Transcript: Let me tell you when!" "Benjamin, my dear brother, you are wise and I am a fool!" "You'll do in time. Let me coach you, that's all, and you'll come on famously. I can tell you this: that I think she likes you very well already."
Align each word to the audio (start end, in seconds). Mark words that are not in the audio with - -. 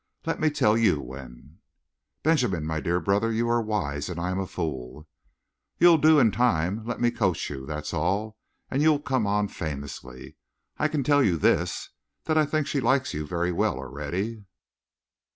Let 0.25 0.39
me 0.39 0.49
tell 0.49 0.75
you 0.75 0.99
when!" 0.99 1.59
"Benjamin, 2.23 2.65
my 2.65 2.79
dear 2.79 2.99
brother, 2.99 3.31
you 3.31 3.47
are 3.49 3.61
wise 3.61 4.09
and 4.09 4.19
I 4.19 4.31
am 4.31 4.39
a 4.39 4.47
fool!" 4.47 5.07
"You'll 5.77 5.99
do 5.99 6.17
in 6.17 6.31
time. 6.31 6.83
Let 6.87 6.99
me 6.99 7.11
coach 7.11 7.51
you, 7.51 7.67
that's 7.67 7.93
all, 7.93 8.35
and 8.71 8.81
you'll 8.81 8.97
come 8.99 9.27
on 9.27 9.47
famously. 9.47 10.37
I 10.79 10.87
can 10.87 11.03
tell 11.03 11.21
you 11.21 11.37
this: 11.37 11.91
that 12.23 12.35
I 12.35 12.47
think 12.47 12.65
she 12.65 12.81
likes 12.81 13.13
you 13.13 13.27
very 13.27 13.51
well 13.51 13.75
already." 13.77 14.45